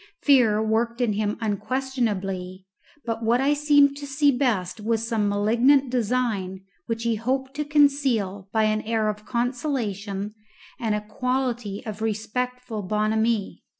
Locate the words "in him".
0.99-1.37